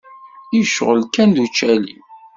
Yecɣel 0.57 1.01
kan 1.13 1.29
d 1.35 1.37
ucali. 1.45 1.97